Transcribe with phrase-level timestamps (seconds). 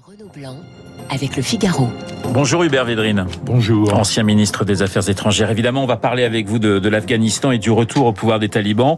[0.00, 0.56] Renaud Blanc
[1.10, 1.88] avec le Figaro.
[2.32, 3.26] Bonjour Hubert Védrine.
[3.44, 3.92] Bonjour.
[3.92, 5.50] Ancien ministre des Affaires étrangères.
[5.50, 8.48] Évidemment, on va parler avec vous de, de l'Afghanistan et du retour au pouvoir des
[8.48, 8.96] talibans.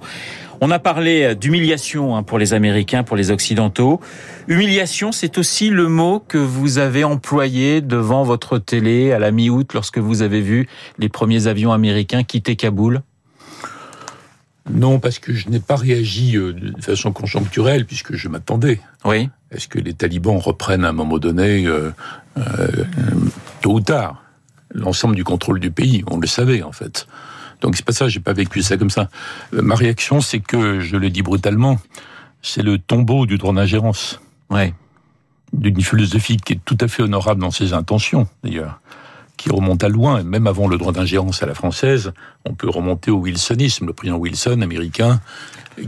[0.61, 4.01] On a parlé d'humiliation hein, pour les Américains, pour les Occidentaux.
[4.47, 9.75] Humiliation, c'est aussi le mot que vous avez employé devant votre télé à la mi-août
[9.75, 10.69] lorsque vous avez vu
[10.99, 13.03] les premiers avions américains quitter Kaboul.
[14.71, 18.81] Non, parce que je n'ai pas réagi euh, de façon conjoncturelle, puisque je m'attendais.
[19.05, 19.29] Oui.
[19.51, 21.91] Est-ce que les talibans reprennent à un moment donné, euh,
[22.39, 22.69] euh,
[23.61, 24.23] tôt ou tard,
[24.73, 26.03] l'ensemble du contrôle du pays?
[26.11, 27.07] On le savait, en fait.
[27.61, 29.09] Donc c'est pas ça, j'ai pas vécu ça comme ça.
[29.55, 31.79] Euh, ma réaction, c'est que, je le dis brutalement,
[32.43, 34.21] c'est le tombeau du droit d'ingérence.
[34.51, 34.73] Oui.
[35.53, 38.81] D'une philosophie qui est tout à fait honorable dans ses intentions, d'ailleurs
[39.37, 42.13] qui remonte à loin, même avant le droit d'ingérence à la française,
[42.45, 45.21] on peut remonter au wilsonisme, le président Wilson, américain,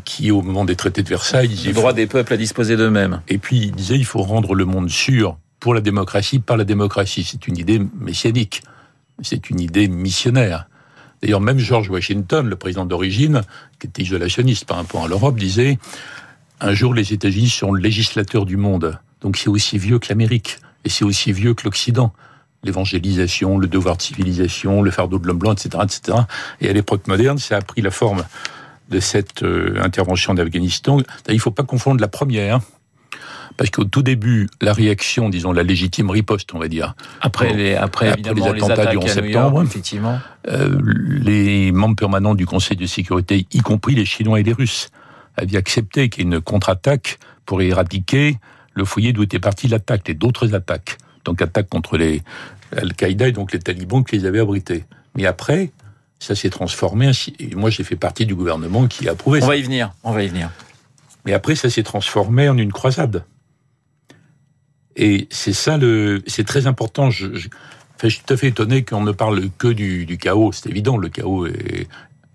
[0.04, 1.68] qui au moment des traités de Versailles disait...
[1.68, 3.22] Le droit des peuples à disposer d'eux-mêmes.
[3.28, 6.64] Et puis il disait, il faut rendre le monde sûr pour la démocratie, par la
[6.64, 7.24] démocratie.
[7.24, 8.62] C'est une idée messianique,
[9.22, 10.68] c'est une idée missionnaire.
[11.22, 13.42] D'ailleurs, même George Washington, le président d'origine,
[13.78, 15.78] qui était isolationniste par rapport à l'Europe, disait,
[16.60, 18.98] un jour les États-Unis seront le législateur du monde.
[19.20, 22.12] Donc c'est aussi vieux que l'Amérique, et c'est aussi vieux que l'Occident
[22.66, 26.18] l'évangélisation, le devoir de civilisation, le fardeau de l'homme blanc, etc., etc.
[26.60, 28.24] Et à l'époque moderne, ça a pris la forme
[28.90, 30.98] de cette euh, intervention d'Afghanistan.
[31.28, 32.60] Il ne faut pas confondre la première,
[33.56, 37.74] parce qu'au tout début, la réaction, disons la légitime riposte, on va dire, après les,
[37.74, 40.78] après, après les attentats du 11 septembre, effectivement, euh,
[41.22, 44.90] les membres permanents du Conseil de sécurité, y compris les Chinois et les Russes,
[45.36, 48.38] avaient accepté qu'il y ait une contre-attaque pour éradiquer
[48.74, 50.98] le foyer d'où était partie l'attaque, et d'autres attaques.
[51.26, 52.22] Donc attaque contre les
[52.74, 54.84] Al-Qaïda et donc les talibans qui les avaient abrités.
[55.14, 55.72] Mais après,
[56.18, 57.10] ça s'est transformé.
[57.38, 59.46] Et moi, j'ai fait partie du gouvernement qui a approuvé ça.
[59.46, 59.92] On va y venir.
[60.04, 60.50] On va y venir.
[61.24, 63.24] Mais après, ça s'est transformé en une croisade.
[64.94, 67.10] Et c'est ça le, c'est très important.
[67.10, 67.48] Je, je,
[67.96, 70.52] enfin, je, suis tout à fait étonné qu'on ne parle que du, du chaos.
[70.52, 71.86] C'est évident, le chaos est,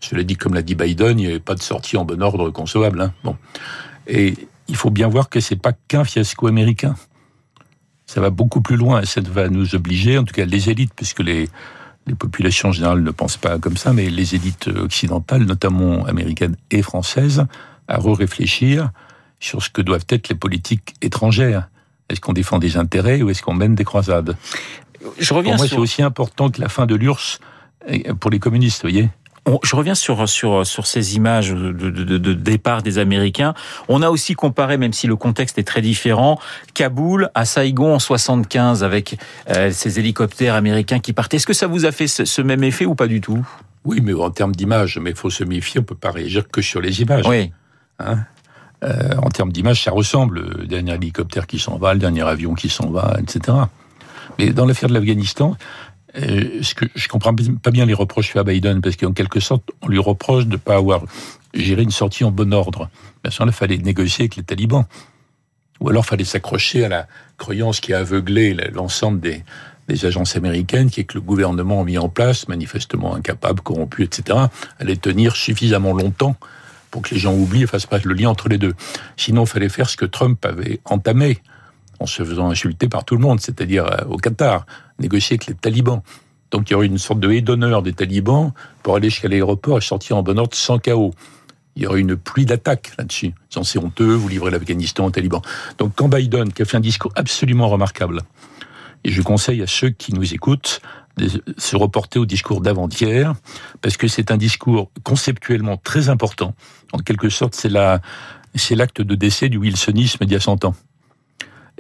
[0.02, 2.22] je l'ai dit comme l'a dit Biden, il n'y avait pas de sortie en bon
[2.22, 3.02] ordre concevable.
[3.02, 3.14] Hein.
[3.24, 3.36] Bon.
[4.08, 4.36] Et
[4.68, 6.96] il faut bien voir que c'est pas qu'un fiasco américain
[8.12, 9.06] ça va beaucoup plus loin.
[9.06, 11.48] Ça va nous obliger, en tout cas les élites, puisque les,
[12.08, 16.58] les populations en général ne pensent pas comme ça, mais les élites occidentales, notamment américaines
[16.72, 17.46] et françaises,
[17.88, 18.92] à re-réfléchir
[19.40, 21.70] sur ce que doivent être les politiques étrangères.
[22.10, 24.36] Est-ce qu'on défend des intérêts ou est-ce qu'on mène des croisades?
[25.18, 25.78] Je reviens Pour moi, sur...
[25.78, 27.40] c'est aussi important que la fin de l'URSS
[28.20, 29.10] pour les communistes, vous voyez?
[29.46, 33.54] On, je reviens sur sur sur ces images de, de, de, de, départ des Américains.
[33.88, 36.40] On a aussi comparé, même si le contexte est très différent,
[36.74, 39.18] Kaboul à Saigon en 75 avec
[39.50, 41.38] euh, ces hélicoptères américains qui partaient.
[41.38, 43.46] Est-ce que ça vous a fait ce, ce même effet ou pas du tout?
[43.84, 45.80] Oui, mais en termes d'image, mais il faut se méfier.
[45.80, 47.28] On peut pas réagir que sur les images.
[47.28, 47.52] Oui.
[48.00, 48.20] Hein?
[48.84, 50.42] Euh, en termes d'image, ça ressemble.
[50.60, 53.58] Le dernier hélicoptère qui s'en va, le dernier avion qui s'en va, etc.
[54.40, 55.56] Mais dans l'affaire de l'Afghanistan,
[56.16, 59.64] ce que je comprends pas bien les reproches faits à Biden, parce qu'en quelque sorte,
[59.82, 61.04] on lui reproche de ne pas avoir
[61.54, 62.90] géré une sortie en bon ordre.
[63.24, 64.86] Bien sûr, là, il fallait négocier avec les talibans.
[65.80, 67.08] Ou alors, il fallait s'accrocher à la
[67.38, 69.44] croyance qui a aveuglé l'ensemble des,
[69.88, 74.04] des agences américaines, qui est que le gouvernement a mis en place, manifestement incapable, corrompu,
[74.04, 74.38] etc.,
[74.80, 76.36] allait tenir suffisamment longtemps
[76.92, 78.74] pour que les gens oublient et fassent pas le lien entre les deux.
[79.18, 81.40] Sinon, il fallait faire ce que Trump avait entamé
[82.02, 84.66] en se faisant insulter par tout le monde, c'est-à-dire au Qatar,
[85.00, 86.02] négocier avec les talibans.
[86.50, 88.52] Donc il y aurait une sorte de haie d'honneur des talibans
[88.84, 91.14] pour aller jusqu'à l'aéroport et sortir en bon ordre sans chaos.
[91.78, 93.34] Il y aurait une pluie d'attaques là-dessus.
[93.50, 95.42] C'est honteux, vous livrez l'Afghanistan aux talibans.
[95.78, 98.22] Donc quand Biden, qui a fait un discours absolument remarquable,
[99.04, 100.82] et je conseille à ceux qui nous écoutent
[101.18, 103.34] de se reporter au discours d'avant-hier,
[103.82, 106.54] parce que c'est un discours conceptuellement très important.
[106.92, 107.70] En quelque sorte, c'est
[108.76, 110.76] l'acte de décès du wilsonisme d'il y a 100 ans.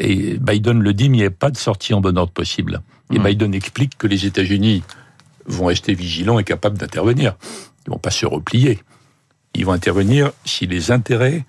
[0.03, 2.81] Et Biden le dit, mais il n'y a pas de sortie en bon ordre possible.
[3.13, 3.23] Et mmh.
[3.23, 4.83] Biden explique que les États-Unis
[5.45, 7.35] vont rester vigilants et capables d'intervenir.
[7.85, 8.79] Ils vont pas se replier.
[9.53, 11.45] Ils vont intervenir si les intérêts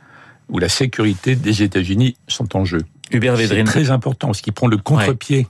[0.51, 2.83] ou la sécurité des États-Unis sont en jeu.
[3.11, 5.47] Hubert C'est très important, parce qu'il prend le contre-pied, ouais.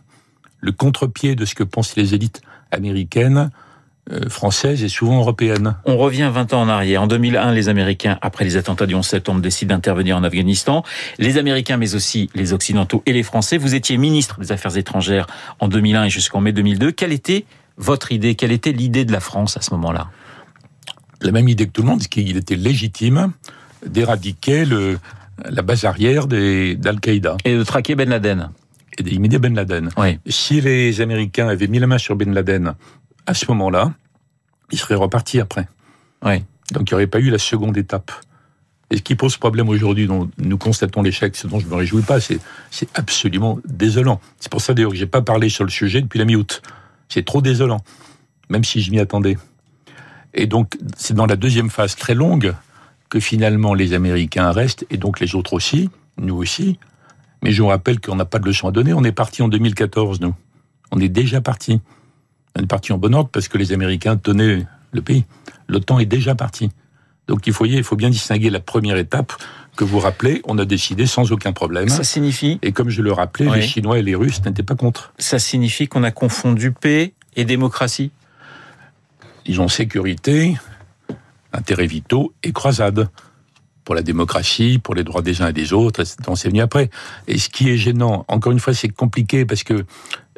[0.60, 2.40] le contre-pied de ce que pensent les élites
[2.70, 3.50] américaines
[4.28, 5.76] française et souvent européenne.
[5.84, 7.02] On revient 20 ans en arrière.
[7.02, 10.82] En 2001, les Américains, après les attentats du 11 septembre, décident d'intervenir en Afghanistan.
[11.18, 13.58] Les Américains, mais aussi les Occidentaux et les Français.
[13.58, 15.26] Vous étiez ministre des Affaires étrangères
[15.60, 16.90] en 2001 et jusqu'en mai 2002.
[16.92, 17.44] Quelle était
[17.76, 18.34] votre idée?
[18.34, 20.08] Quelle était l'idée de la France à ce moment-là?
[21.20, 23.32] La même idée que tout le monde, c'est qu'il était légitime
[23.86, 24.64] d'éradiquer
[25.44, 27.36] la base arrière d'Al-Qaïda.
[27.44, 28.50] Et de traquer Ben Laden.
[28.98, 29.90] Et d'imiter Ben Laden.
[29.96, 30.18] Oui.
[30.26, 32.74] Si les Américains avaient mis la main sur Ben Laden
[33.26, 33.92] à ce moment-là,
[34.70, 35.68] il serait reparti après.
[36.24, 36.44] Oui.
[36.72, 38.12] Donc il n'y aurait pas eu la seconde étape.
[38.90, 41.76] Et ce qui pose problème aujourd'hui, dont nous constatons l'échec, ce dont je ne me
[41.76, 42.40] réjouis pas, c'est
[42.94, 44.20] absolument désolant.
[44.38, 46.60] C'est pour ça d'ailleurs que j'ai pas parlé sur le sujet depuis la mi-août.
[47.08, 47.82] C'est trop désolant,
[48.50, 49.38] même si je m'y attendais.
[50.34, 52.54] Et donc, c'est dans la deuxième phase très longue
[53.08, 56.78] que finalement les Américains restent, et donc les autres aussi, nous aussi.
[57.42, 58.92] Mais je vous rappelle qu'on n'a pas de leçon à donner.
[58.92, 60.34] On est parti en 2014, nous.
[60.90, 61.80] On est déjà parti.
[62.56, 65.24] On est parti en bon ordre parce que les Américains tenaient le pays.
[65.68, 66.70] L'OTAN est déjà parti.
[67.28, 69.32] Donc il faut, il faut bien distinguer la première étape
[69.76, 71.88] que vous rappelez, on a décidé sans aucun problème.
[71.88, 75.14] Ça signifie Et comme je le rappelais, les Chinois et les Russes n'étaient pas contre.
[75.18, 78.10] Ça signifie qu'on a confondu paix et démocratie
[79.46, 80.56] Ils ont sécurité,
[81.52, 83.08] intérêts vitaux et croisade
[83.84, 86.88] pour la démocratie, pour les droits des uns et des autres, c'est venu après.
[87.26, 89.84] Et ce qui est gênant, encore une fois, c'est compliqué parce que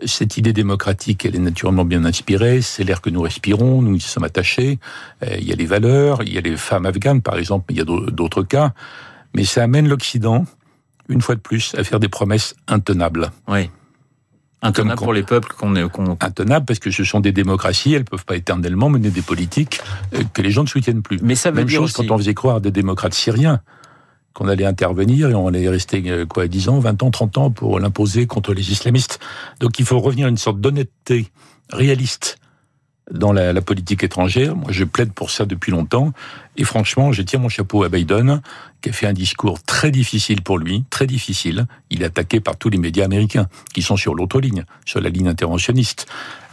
[0.05, 4.01] cette idée démocratique, elle est naturellement bien inspirée, c'est l'air que nous respirons, nous y
[4.01, 4.79] sommes attachés,
[5.23, 7.77] euh, il y a les valeurs, il y a les femmes afghanes par exemple, mais
[7.77, 8.73] il y a d'autres cas,
[9.35, 10.45] mais ça amène l'Occident,
[11.09, 13.31] une fois de plus, à faire des promesses intenables.
[13.49, 13.71] Oui.
[14.63, 15.83] Intenable pour les peuples qu'on est.
[16.21, 19.81] Intenable parce que ce sont des démocraties, elles peuvent pas éternellement mener des politiques
[20.15, 21.19] euh, que les gens ne soutiennent plus.
[21.23, 23.61] Mais ça veut Même dire chose quand on faisait croire des démocrates syriens
[24.35, 27.51] qu'on allait intervenir et on allait rester euh, quoi 10 ans, 20 ans, 30 ans
[27.51, 29.21] pour l'imposer contre les islamistes.
[29.61, 31.29] Donc il faut revenir à une sorte d'honnêteté
[31.71, 32.39] réaliste
[33.11, 34.57] dans la, la, politique étrangère.
[34.57, 36.13] Moi, je plaide pour ça depuis longtemps.
[36.57, 38.41] Et franchement, je tire mon chapeau à Biden,
[38.81, 41.67] qui a fait un discours très difficile pour lui, très difficile.
[41.91, 45.11] Il est attaqué par tous les médias américains, qui sont sur l'autre ligne, sur la
[45.11, 46.07] ligne interventionniste.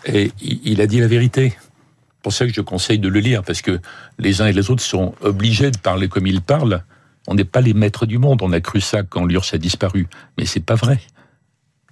[0.06, 1.54] Et il a dit la vérité.
[1.58, 3.80] C'est pour ça que je conseille de le lire, parce que
[4.20, 6.84] les uns et les autres sont obligés de parler comme ils parlent.
[7.28, 8.42] On n'est pas les maîtres du monde.
[8.42, 10.08] On a cru ça quand l'URSS a disparu.
[10.38, 11.00] Mais c'est pas vrai.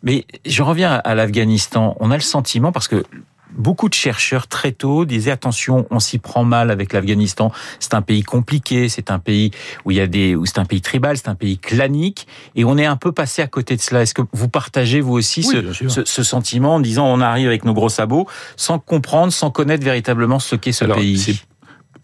[0.04, 1.96] Mais je reviens à l'Afghanistan.
[2.00, 3.04] On a le sentiment, parce que
[3.52, 7.52] beaucoup de chercheurs très tôt disaient attention, on s'y prend mal avec l'Afghanistan.
[7.80, 9.52] C'est un pays compliqué, c'est un pays
[9.86, 12.64] où il y a des, où c'est un pays tribal, c'est un pays clanique, et
[12.64, 14.02] on est un peu passé à côté de cela.
[14.02, 15.74] Est-ce que vous partagez vous aussi ce,
[16.06, 20.40] ce, sentiment en disant on arrive avec nos gros sabots sans comprendre, sans connaître véritablement
[20.40, 21.42] ce qu'est ce pays?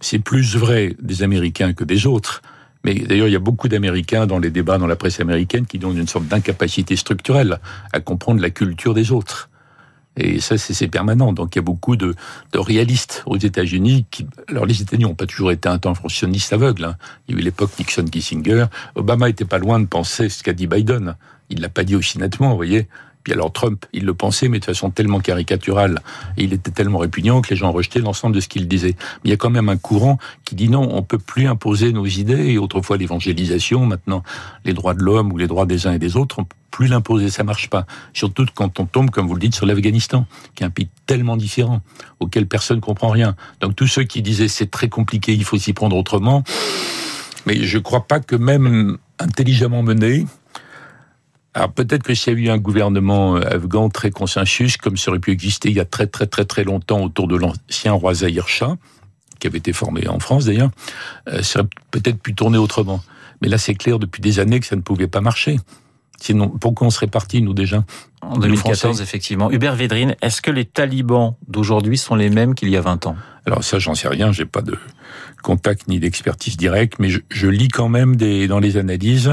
[0.02, 2.42] C'est plus vrai des Américains que des autres.
[2.86, 5.80] Mais d'ailleurs, il y a beaucoup d'Américains dans les débats dans la presse américaine qui
[5.80, 7.60] donnent une sorte d'incapacité structurelle
[7.92, 9.50] à comprendre la culture des autres.
[10.18, 11.34] Et ça, c'est permanent.
[11.34, 12.14] Donc il y a beaucoup de,
[12.54, 14.06] réalistes aux États-Unis.
[14.12, 16.86] Qui, alors les États-Unis n'ont pas toujours été un temps fonctionniste aveugle.
[16.86, 16.96] Hein.
[17.28, 18.68] Il y a eu l'époque Nixon-Kissinger.
[18.94, 21.16] Obama était pas loin de penser ce qu'a dit Biden.
[21.50, 22.88] Il l'a pas dit aussi nettement, vous voyez.
[23.26, 26.00] Puis alors Trump, il le pensait, mais de façon tellement caricaturale,
[26.38, 28.96] et il était tellement répugnant que les gens rejetaient l'ensemble de ce qu'il disait.
[29.00, 31.92] Mais il y a quand même un courant qui dit non, on peut plus imposer
[31.92, 34.22] nos idées, et autrefois l'évangélisation, maintenant
[34.64, 36.86] les droits de l'homme ou les droits des uns et des autres, on peut plus
[36.88, 37.88] l'imposer, ça marche pas.
[38.14, 41.36] Surtout quand on tombe, comme vous le dites, sur l'Afghanistan, qui est un pays tellement
[41.36, 41.82] différent,
[42.20, 43.36] auquel personne comprend rien.
[43.60, 46.44] Donc tous ceux qui disaient c'est très compliqué, il faut s'y prendre autrement,
[47.48, 50.28] mais je crois pas que même intelligemment mené,
[51.56, 55.10] alors peut-être que s'il y a eu un gouvernement euh, afghan très consensus, comme ça
[55.10, 58.14] aurait pu exister il y a très très très très longtemps autour de l'ancien roi
[58.14, 58.76] Zahir Shah,
[59.40, 60.70] qui avait été formé en France d'ailleurs,
[61.30, 63.02] euh, ça aurait peut-être pu tourner autrement.
[63.42, 65.58] Mais là, c'est clair depuis des années que ça ne pouvait pas marcher.
[66.20, 67.84] Sinon, pourquoi on serait parti, nous, déjà
[68.22, 69.52] En 2014, effectivement.
[69.52, 73.18] Hubert Védrine, est-ce que les talibans d'aujourd'hui sont les mêmes qu'il y a 20 ans?
[73.46, 74.78] Alors ça, j'en sais rien, j'ai pas de
[75.44, 79.32] contact ni d'expertise directe, mais je, je, lis quand même des, dans les analyses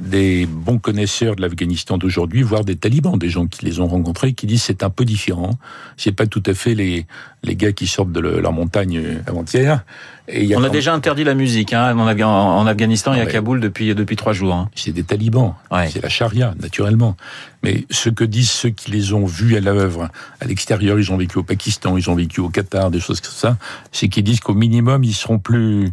[0.00, 4.32] des bons connaisseurs de l'Afghanistan d'aujourd'hui, voire des talibans, des gens qui les ont rencontrés,
[4.32, 5.50] qui disent c'est un peu différent.
[5.96, 7.06] C'est pas tout à fait les,
[7.42, 9.84] les gars qui sortent de leur montagne avant-hier.
[10.28, 14.16] Et On a déjà interdit la musique hein, en, Afghanistan et à Kaboul depuis, depuis
[14.16, 14.54] trois jours.
[14.54, 14.70] Hein.
[14.74, 15.54] C'est des talibans,
[15.90, 17.16] c'est la charia, naturellement.
[17.62, 21.16] Mais ce que disent ceux qui les ont vus à l'œuvre, à l'extérieur, ils ont
[21.16, 23.56] vécu au Pakistan, ils ont vécu au Qatar, des choses comme ça,
[23.90, 25.88] c'est qu'ils disent qu'au minimum, ils seront plus,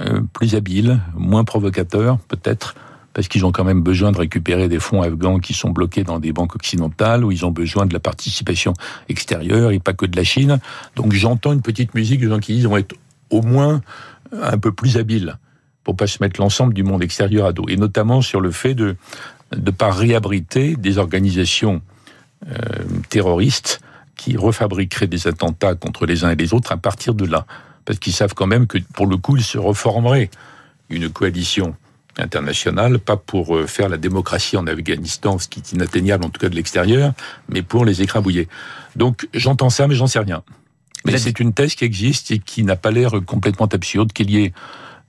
[0.00, 2.74] euh, plus habiles, moins provocateurs, peut-être,
[3.14, 6.18] parce qu'ils ont quand même besoin de récupérer des fonds afghans qui sont bloqués dans
[6.18, 8.74] des banques occidentales, où ils ont besoin de la participation
[9.08, 10.58] extérieure et pas que de la Chine.
[10.96, 12.96] Donc j'entends une petite musique de gens qui disent vont être
[13.30, 13.80] au moins
[14.42, 15.38] un peu plus habiles
[15.84, 18.74] pour pas se mettre l'ensemble du monde extérieur à dos, et notamment sur le fait
[18.74, 18.96] de
[19.56, 21.82] ne pas réabriter des organisations
[22.48, 22.56] euh,
[23.10, 23.80] terroristes
[24.16, 27.46] qui refabriqueraient des attentats contre les uns et les autres à partir de là,
[27.84, 30.30] parce qu'ils savent quand même que pour le coup ils se reformeraient
[30.88, 31.76] une coalition
[32.18, 36.40] internationale, pas pour euh, faire la démocratie en Afghanistan, ce qui est inatteignable en tout
[36.40, 37.12] cas de l'extérieur,
[37.48, 38.48] mais pour les écrabouiller.
[38.96, 40.42] Donc j'entends ça, mais j'en sais rien.
[41.06, 44.44] Mais c'est une thèse qui existe et qui n'a pas l'air complètement absurde, qu'il y
[44.44, 44.52] ait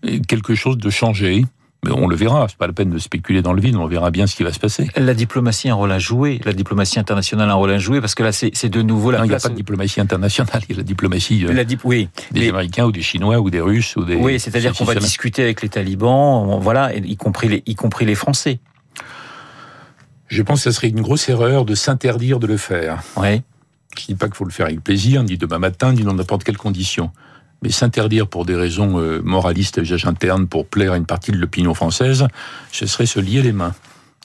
[0.05, 1.45] euh, quelque chose de changé,
[1.83, 4.09] Mais on le verra, c'est pas la peine de spéculer dans le vide, on verra
[4.09, 4.89] bien ce qui va se passer.
[4.95, 8.01] La diplomatie a un rôle à jouer, la diplomatie internationale a un rôle à jouer,
[8.01, 9.43] parce que là, c'est de nouveau la non, place...
[9.43, 11.81] Il n'y a pas de diplomatie internationale, il y a la diplomatie euh, la dip...
[11.83, 12.49] oui, des mais...
[12.49, 14.15] Américains ou des Chinois ou des Russes ou des...
[14.15, 18.15] Oui, c'est-à-dire qu'on va discuter avec les talibans, voilà, y compris les, y compris les
[18.15, 18.59] Français.
[20.27, 23.03] Je pense que ce serait une grosse erreur de s'interdire de le faire.
[23.17, 23.43] Oui.
[23.95, 26.13] Je ne dis pas qu'il faut le faire avec plaisir, ni demain matin, ni dans
[26.13, 27.11] n'importe quelle condition.
[27.61, 31.37] Mais s'interdire pour des raisons euh, moralistes, usage interne, pour plaire à une partie de
[31.37, 32.27] l'opinion française,
[32.71, 33.73] ce serait se lier les mains.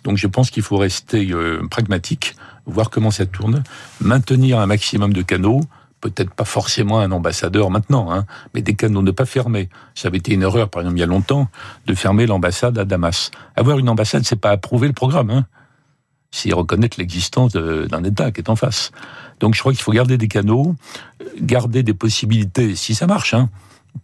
[0.05, 2.35] Donc je pense qu'il faut rester euh, pragmatique,
[2.67, 3.63] voir comment ça tourne,
[4.01, 5.61] maintenir un maximum de canaux,
[6.01, 9.69] peut-être pas forcément un ambassadeur maintenant, hein, mais des canaux ne pas fermer.
[9.95, 11.49] Ça avait été une erreur, par exemple, il y a longtemps,
[11.87, 13.31] de fermer l'ambassade à Damas.
[13.57, 15.31] Avoir une ambassade, c'est pas approuver le programme.
[15.31, 15.47] Hein
[16.31, 18.93] c'est reconnaître l'existence d'un État qui est en face.
[19.41, 20.77] Donc je crois qu'il faut garder des canaux,
[21.41, 23.49] garder des possibilités, si ça marche, hein,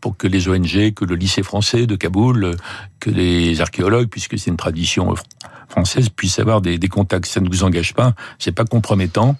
[0.00, 2.56] pour que les ONG, que le lycée français de Kaboul,
[2.98, 5.14] que les archéologues, puisque c'est une tradition
[5.68, 7.26] française, puissent avoir des, contacts.
[7.26, 9.36] Ça ne vous engage pas, c'est pas compromettant.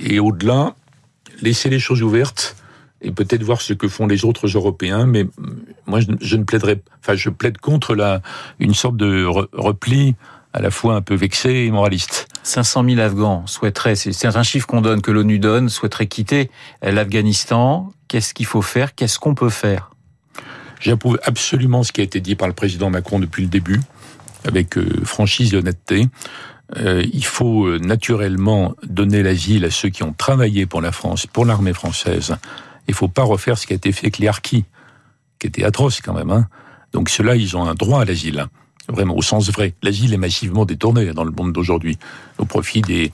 [0.00, 0.74] Et au-delà,
[1.40, 2.56] laisser les choses ouvertes
[3.00, 5.06] et peut-être voir ce que font les autres Européens.
[5.06, 5.26] Mais
[5.86, 8.20] moi, je, ne plaiderai, enfin, je plaide contre
[8.60, 10.14] une sorte de repli
[10.52, 12.28] à la fois un peu vexé et moraliste.
[12.42, 16.50] 500 000 Afghans souhaiteraient, c'est un chiffre qu'on donne, que l'ONU donne, souhaiteraient quitter
[16.82, 17.92] l'Afghanistan.
[18.08, 18.94] Qu'est-ce qu'il faut faire?
[18.94, 19.90] Qu'est-ce qu'on peut faire?
[20.82, 23.80] J'approuve absolument ce qui a été dit par le président Macron depuis le début,
[24.44, 26.08] avec euh, franchise et honnêteté.
[26.76, 31.26] Euh, il faut euh, naturellement donner l'asile à ceux qui ont travaillé pour la France,
[31.26, 32.36] pour l'armée française.
[32.88, 34.64] Il faut pas refaire ce qui a été fait avec les harkis,
[35.38, 36.30] qui était atroce quand même.
[36.30, 36.48] Hein.
[36.92, 38.46] Donc ceux-là, ils ont un droit à l'asile
[38.88, 39.74] vraiment au sens vrai.
[39.82, 41.98] L'asile est massivement détourné dans le monde d'aujourd'hui,
[42.38, 43.12] au profit des,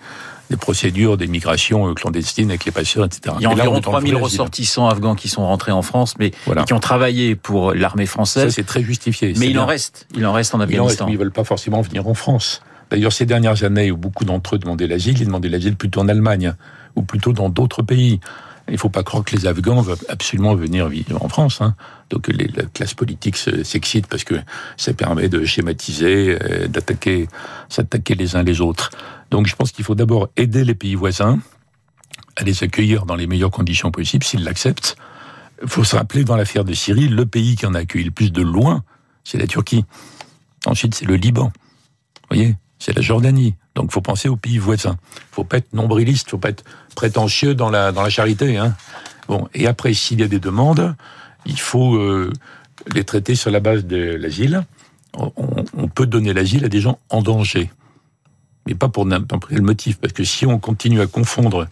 [0.51, 3.37] des procédures des migrations clandestines avec les passeurs, etc.
[3.39, 6.65] Il y a environ 3000 ressortissants afghans qui sont rentrés en France, mais voilà.
[6.65, 8.45] qui ont travaillé pour l'armée française.
[8.45, 9.35] Ça, c'est très justifié.
[9.37, 9.63] Mais il bien.
[9.63, 10.07] en reste.
[10.15, 11.05] Il en reste en Afghanistan.
[11.05, 12.63] Reste, ils veulent pas forcément venir en France.
[12.91, 16.09] D'ailleurs, ces dernières années où beaucoup d'entre eux demandaient l'asile, ils demandaient l'asile plutôt en
[16.09, 16.55] Allemagne,
[16.97, 18.21] ou plutôt dans d'autres pays.
[18.69, 21.61] Il ne faut pas croire que les Afghans veulent absolument venir vivre en France.
[21.61, 21.75] Hein.
[22.11, 24.35] Donc les, la classe politique s'excite parce que
[24.77, 27.29] ça permet de schématiser, euh, d'attaquer,
[27.69, 28.91] s'attaquer les uns les autres.
[29.31, 31.39] Donc je pense qu'il faut d'abord aider les pays voisins
[32.37, 34.97] à les accueillir dans les meilleures conditions possibles, s'ils l'acceptent.
[35.63, 38.11] Il faut se rappeler dans l'affaire de Syrie, le pays qui en a accueilli le
[38.11, 38.85] plus de loin,
[39.25, 39.85] c'est la Turquie.
[40.67, 41.51] Ensuite, c'est le Liban.
[42.31, 42.57] Vous voyez?
[42.79, 43.55] C'est la Jordanie.
[43.75, 44.97] Donc, faut penser aux pays voisins.
[45.33, 48.57] Faut pas être nombriliste, faut pas être prétentieux dans la dans la charité.
[48.57, 48.75] Hein.
[49.29, 50.95] Bon, et après, s'il y a des demandes,
[51.47, 52.33] il faut euh,
[52.93, 54.65] les traiter sur la base de l'asile.
[55.15, 55.33] On,
[55.77, 57.71] on, peut donner l'asile à des gens en danger,
[58.67, 61.67] mais pas pour n'importe quel motif, parce que si on continue à confondre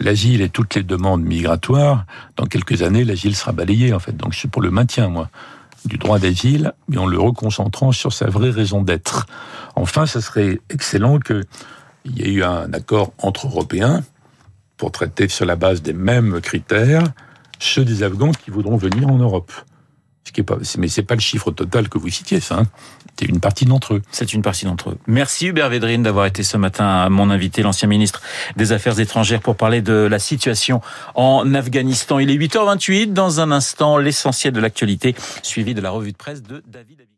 [0.00, 4.16] l'asile et toutes les demandes migratoires, dans quelques années, l'asile sera balayé en fait.
[4.16, 5.28] Donc, c'est pour le maintien, moi
[5.84, 9.26] du droit d'asile, mais en le reconcentrant sur sa vraie raison d'être.
[9.76, 11.44] Enfin, ce serait excellent qu'il
[12.06, 14.02] y ait eu un accord entre Européens
[14.76, 17.04] pour traiter sur la base des mêmes critères
[17.58, 19.52] ceux des Afghans qui voudront venir en Europe.
[20.28, 22.58] Ce qui pas, mais c'est pas le chiffre total que vous citiez, ça.
[22.58, 22.66] Hein.
[23.18, 24.02] C'est une partie d'entre eux.
[24.10, 24.98] C'est une partie d'entre eux.
[25.06, 28.20] Merci Hubert Védrine d'avoir été ce matin mon invité, l'ancien ministre
[28.54, 30.82] des Affaires étrangères, pour parler de la situation
[31.14, 32.18] en Afghanistan.
[32.18, 33.14] Il est 8h28.
[33.14, 37.08] Dans un instant, l'essentiel de l'actualité, suivi de la revue de presse de David.